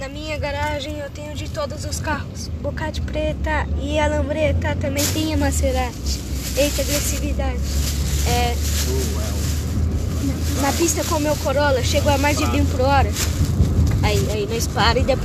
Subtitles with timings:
[0.00, 2.48] Na minha garagem eu tenho de todos os carros.
[2.62, 6.18] Bocate preta e a lambreta também tem a Maserati.
[6.56, 7.60] Eita, agressividade.
[8.26, 8.56] É,
[10.62, 13.10] na pista com o meu Corolla, chego a mais de 20 por hora.
[14.02, 15.18] Aí, aí nós para e depois